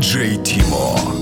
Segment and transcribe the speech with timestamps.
[0.00, 1.19] Диджей Тимо.